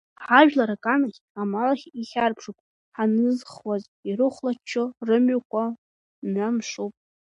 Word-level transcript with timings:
Ҳажәлар 0.25 0.69
аганахь, 0.75 1.19
амалахь 1.41 1.85
ихьарԥшуп, 2.01 2.57
ҳанызхуаз 2.95 3.83
ирыхәлаччо 4.07 4.83
рымҩақәа 5.07 5.63
мҩа-мшуп. 6.29 6.93